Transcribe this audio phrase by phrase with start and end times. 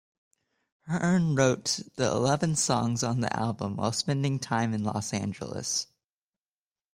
[0.87, 5.85] Hearn wrote the eleven songs on the album while spending time in Los Angeles.